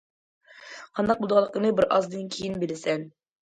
-قانداق 1.01 1.19
بولىدىغانلىقىنى 1.21 1.73
بىر 1.81 1.89
ئازدىن 1.99 2.35
كېيىن 2.39 2.61
بىلىسەن. 2.67 3.09